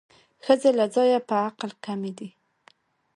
ښځې 0.45 0.69
له 0.79 0.85
ځایه 0.95 1.19
په 1.29 1.35
عقل 1.47 1.71
کمې 1.85 2.11
دي 2.17 2.29